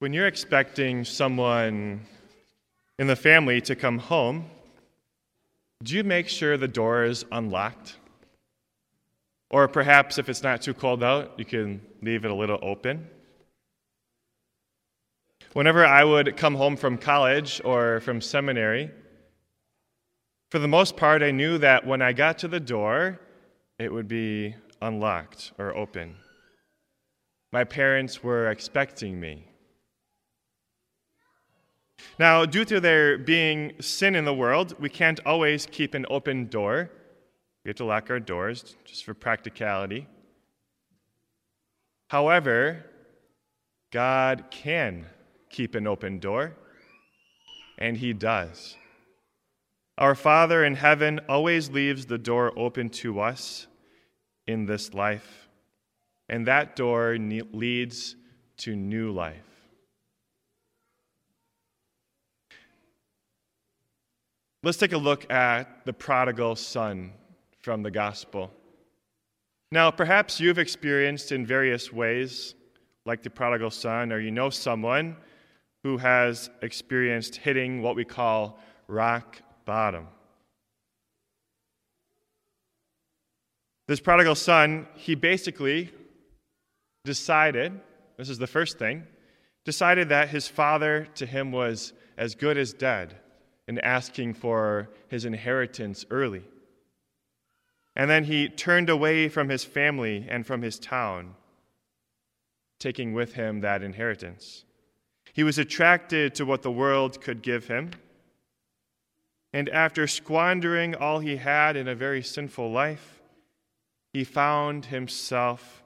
[0.00, 2.06] When you're expecting someone
[3.00, 4.48] in the family to come home,
[5.82, 7.96] do you make sure the door is unlocked?
[9.50, 13.08] Or perhaps if it's not too cold out, you can leave it a little open.
[15.52, 18.92] Whenever I would come home from college or from seminary,
[20.52, 23.18] for the most part, I knew that when I got to the door,
[23.80, 26.14] it would be unlocked or open.
[27.52, 29.46] My parents were expecting me.
[32.18, 36.46] Now, due to there being sin in the world, we can't always keep an open
[36.46, 36.90] door.
[37.64, 40.06] We have to lock our doors just for practicality.
[42.08, 42.84] However,
[43.90, 45.06] God can
[45.50, 46.54] keep an open door,
[47.78, 48.76] and He does.
[49.96, 53.66] Our Father in heaven always leaves the door open to us
[54.46, 55.48] in this life,
[56.28, 58.16] and that door leads
[58.58, 59.47] to new life.
[64.64, 67.12] Let's take a look at the prodigal son
[67.60, 68.52] from the gospel.
[69.70, 72.56] Now, perhaps you've experienced in various ways,
[73.06, 75.16] like the prodigal son, or you know someone
[75.84, 80.08] who has experienced hitting what we call rock bottom.
[83.86, 85.92] This prodigal son, he basically
[87.04, 87.80] decided
[88.16, 89.06] this is the first thing
[89.64, 93.18] decided that his father to him was as good as dead
[93.68, 96.42] and asking for his inheritance early.
[97.94, 101.34] And then he turned away from his family and from his town,
[102.78, 104.64] taking with him that inheritance.
[105.34, 107.90] He was attracted to what the world could give him.
[109.52, 113.20] And after squandering all he had in a very sinful life,
[114.12, 115.82] he found himself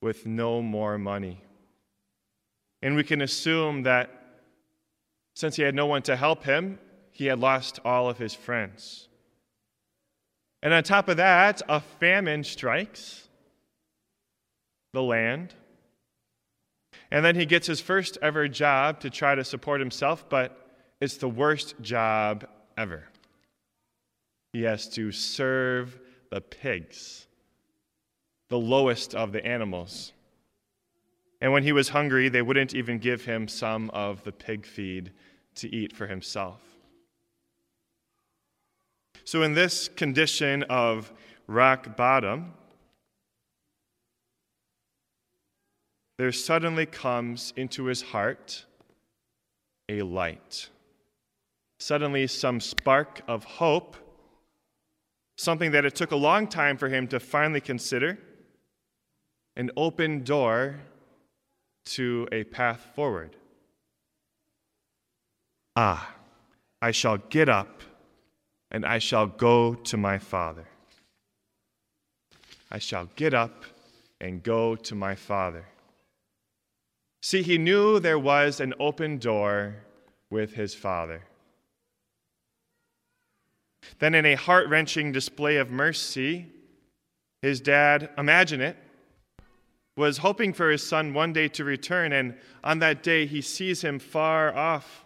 [0.00, 1.42] with no more money.
[2.80, 4.10] And we can assume that
[5.34, 6.78] since he had no one to help him,
[7.18, 9.08] he had lost all of his friends.
[10.62, 13.26] And on top of that, a famine strikes
[14.92, 15.52] the land.
[17.10, 20.64] And then he gets his first ever job to try to support himself, but
[21.00, 22.46] it's the worst job
[22.76, 23.02] ever.
[24.52, 25.98] He has to serve
[26.30, 27.26] the pigs,
[28.48, 30.12] the lowest of the animals.
[31.40, 35.10] And when he was hungry, they wouldn't even give him some of the pig feed
[35.56, 36.67] to eat for himself.
[39.30, 41.12] So, in this condition of
[41.46, 42.54] rock bottom,
[46.16, 48.64] there suddenly comes into his heart
[49.90, 50.70] a light.
[51.78, 53.98] Suddenly, some spark of hope,
[55.36, 58.18] something that it took a long time for him to finally consider,
[59.56, 60.76] an open door
[61.84, 63.36] to a path forward.
[65.76, 66.14] Ah,
[66.80, 67.82] I shall get up
[68.70, 70.66] and I shall go to my father.
[72.70, 73.64] I shall get up
[74.20, 75.64] and go to my father.
[77.22, 79.76] See, he knew there was an open door
[80.30, 81.22] with his father.
[83.98, 86.46] Then, in a heart wrenching display of mercy,
[87.40, 88.76] his dad, imagine it,
[89.96, 93.82] was hoping for his son one day to return, and on that day he sees
[93.82, 95.04] him far off.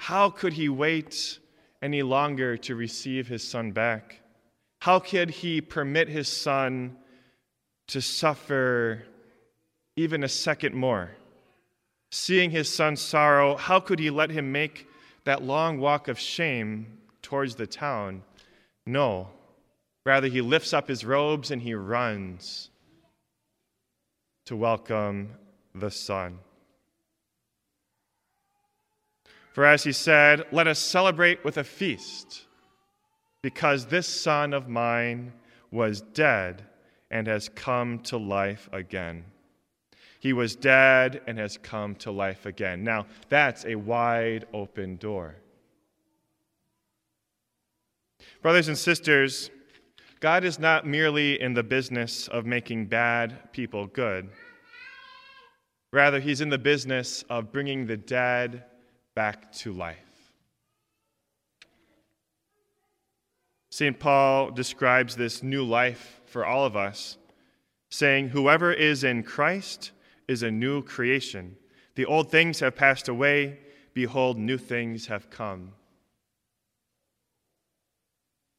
[0.00, 1.38] How could he wait
[1.82, 4.20] any longer to receive his son back?
[4.80, 6.96] How could he permit his son
[7.88, 9.04] to suffer
[9.96, 11.10] even a second more?
[12.10, 14.88] Seeing his son's sorrow, how could he let him make
[15.24, 18.22] that long walk of shame towards the town?
[18.86, 19.28] No.
[20.04, 22.70] Rather, he lifts up his robes and he runs
[24.44, 25.34] to welcome
[25.74, 26.38] the son.
[29.56, 32.44] For as he said, Let us celebrate with a feast,
[33.40, 35.32] because this son of mine
[35.70, 36.66] was dead
[37.10, 39.24] and has come to life again.
[40.20, 42.84] He was dead and has come to life again.
[42.84, 45.36] Now, that's a wide open door.
[48.42, 49.48] Brothers and sisters,
[50.20, 54.28] God is not merely in the business of making bad people good.
[55.94, 58.62] Rather, He's in the business of bringing the dead
[59.16, 59.96] back to life.
[63.70, 63.98] St.
[63.98, 67.16] Paul describes this new life for all of us,
[67.90, 69.90] saying, Whoever is in Christ
[70.28, 71.56] is a new creation.
[71.94, 73.58] The old things have passed away.
[73.94, 75.72] Behold, new things have come.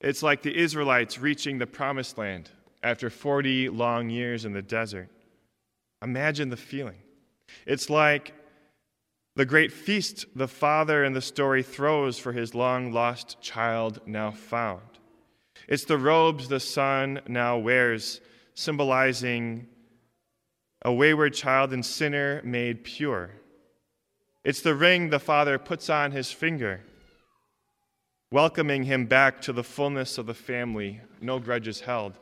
[0.00, 2.50] It's like the Israelites reaching the promised land
[2.82, 5.08] after 40 long years in the desert.
[6.02, 6.98] Imagine the feeling.
[7.66, 8.34] It's like
[9.36, 14.30] the great feast the father in the story throws for his long lost child now
[14.30, 14.82] found.
[15.66, 18.20] It's the robes the son now wears,
[18.54, 19.66] symbolizing
[20.82, 23.30] a wayward child and sinner made pure.
[24.44, 26.82] It's the ring the father puts on his finger,
[28.30, 32.18] welcoming him back to the fullness of the family, no grudges held.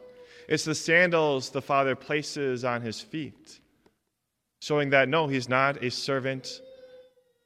[0.49, 3.61] It's the sandals the father places on his feet,
[4.61, 6.61] showing that no, he's not a servant,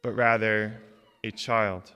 [0.02, 0.80] but rather
[1.24, 1.92] a child.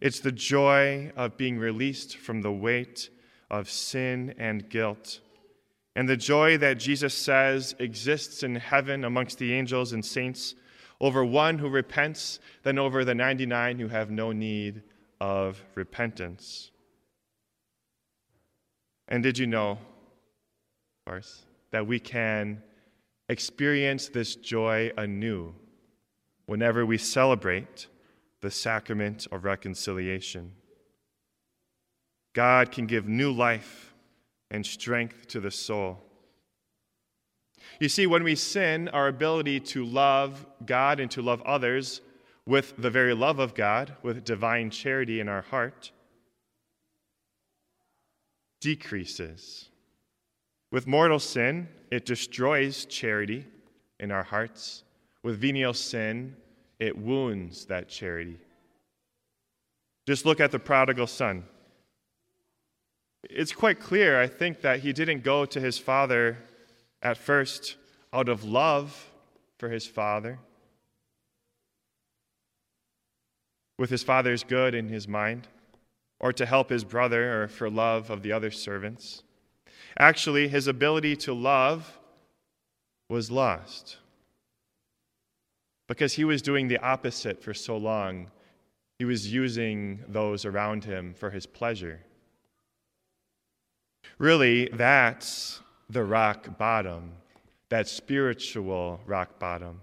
[0.00, 3.10] It's the joy of being released from the weight
[3.50, 5.20] of sin and guilt.
[5.96, 10.54] And the joy that Jesus says exists in heaven amongst the angels and saints
[11.00, 14.82] over one who repents than over the 99 who have no need
[15.20, 16.70] of repentance.
[19.08, 19.78] And did you know, of
[21.06, 21.42] course,
[21.72, 22.62] that we can
[23.28, 25.54] experience this joy anew
[26.50, 27.86] whenever we celebrate
[28.40, 30.50] the sacrament of reconciliation?
[32.32, 33.94] God can give new life
[34.50, 36.02] and strength to the soul.
[37.78, 42.00] You see, when we sin, our ability to love God and to love others
[42.46, 45.92] with the very love of God, with divine charity in our heart,
[48.60, 49.68] decreases.
[50.72, 53.46] With mortal sin, it destroys charity
[54.00, 54.82] in our hearts.
[55.22, 56.36] With venial sin,
[56.78, 58.38] it wounds that charity.
[60.06, 61.44] Just look at the prodigal son.
[63.24, 66.38] It's quite clear, I think, that he didn't go to his father
[67.02, 67.76] at first
[68.12, 69.10] out of love
[69.58, 70.38] for his father,
[73.78, 75.48] with his father's good in his mind,
[76.18, 79.22] or to help his brother or for love of the other servants.
[79.98, 81.98] Actually, his ability to love
[83.08, 83.98] was lost
[85.90, 88.30] because he was doing the opposite for so long.
[89.00, 91.98] He was using those around him for his pleasure.
[94.16, 95.58] Really, that's
[95.88, 97.14] the rock bottom,
[97.70, 99.80] that spiritual rock bottom.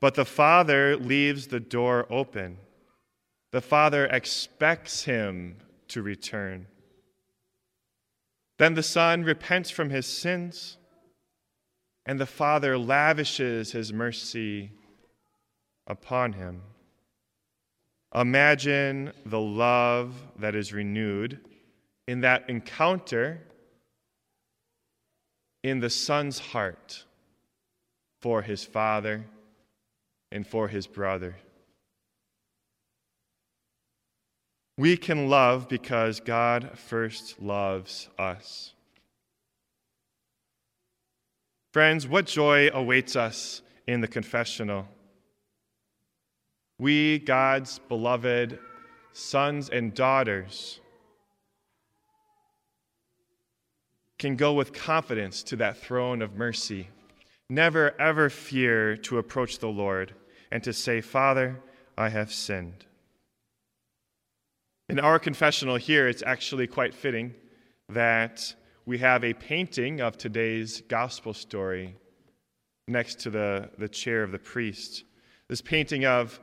[0.00, 2.58] But the Father leaves the door open.
[3.52, 6.66] The Father expects him to return.
[8.58, 10.78] Then the Son repents from his sins,
[12.06, 14.70] and the Father lavishes his mercy
[15.86, 16.62] upon him.
[18.14, 21.40] Imagine the love that is renewed
[22.06, 23.40] in that encounter
[25.62, 27.04] in the son's heart
[28.20, 29.24] for his father
[30.30, 31.36] and for his brother.
[34.76, 38.72] We can love because God first loves us.
[41.72, 44.86] Friends, what joy awaits us in the confessional?
[46.78, 48.58] We, God's beloved
[49.14, 50.80] sons and daughters,
[54.18, 56.88] can go with confidence to that throne of mercy.
[57.48, 60.14] Never, ever fear to approach the Lord
[60.50, 61.58] and to say, Father,
[61.96, 62.84] I have sinned.
[64.90, 67.34] In our confessional here, it's actually quite fitting
[67.88, 68.54] that
[68.84, 71.94] we have a painting of today's gospel story
[72.88, 75.04] next to the, the chair of the priest.
[75.48, 76.40] This painting of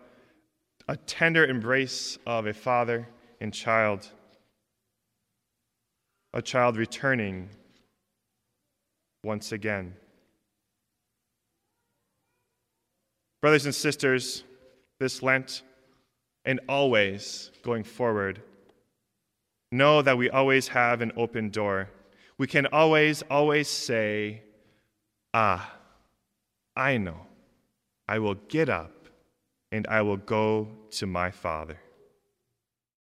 [0.88, 3.08] a tender embrace of a father
[3.42, 4.10] and child,
[6.34, 7.50] a child returning
[9.24, 9.94] once again.
[13.42, 14.44] Brothers and sisters,
[15.00, 15.64] this Lent
[16.46, 18.42] and always going forward,
[19.72, 21.90] know that we always have an open door.
[22.40, 24.42] We can always, always say,
[25.34, 25.76] Ah,
[26.76, 27.28] I know.
[28.08, 29.10] I will get up
[29.72, 31.78] and I will go to my Father.